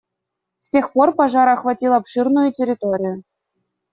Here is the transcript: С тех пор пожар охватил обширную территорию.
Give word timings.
С 0.57 0.67
тех 0.67 0.93
пор 0.93 1.11
пожар 1.13 1.47
охватил 1.49 1.93
обширную 1.93 2.51
территорию. 2.51 3.23